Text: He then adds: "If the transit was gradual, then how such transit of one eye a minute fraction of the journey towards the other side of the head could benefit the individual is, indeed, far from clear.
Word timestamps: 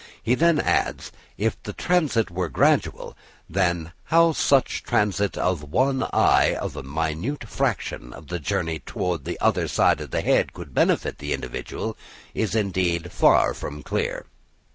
He 0.23 0.33
then 0.33 0.59
adds: 0.59 1.11
"If 1.37 1.61
the 1.61 1.73
transit 1.73 2.31
was 2.31 2.49
gradual, 2.49 3.15
then 3.47 3.91
how 4.05 4.31
such 4.31 4.81
transit 4.81 5.37
of 5.37 5.61
one 5.61 6.05
eye 6.11 6.57
a 6.59 6.81
minute 6.81 7.47
fraction 7.47 8.11
of 8.11 8.25
the 8.29 8.39
journey 8.39 8.79
towards 8.79 9.25
the 9.25 9.37
other 9.39 9.67
side 9.67 10.01
of 10.01 10.09
the 10.09 10.21
head 10.21 10.53
could 10.53 10.73
benefit 10.73 11.19
the 11.19 11.33
individual 11.33 11.95
is, 12.33 12.55
indeed, 12.55 13.11
far 13.11 13.53
from 13.53 13.83
clear. 13.83 14.25